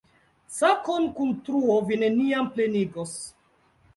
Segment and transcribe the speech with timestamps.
[0.59, 3.13] Sakon kun truo vi neniam plenigos.